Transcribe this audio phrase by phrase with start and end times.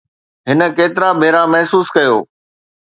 [0.47, 2.17] هن ڪيترا ڀيرا محسوس ڪيو؟